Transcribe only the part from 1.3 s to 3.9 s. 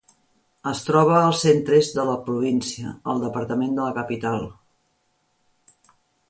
centre-est de la província, al departament de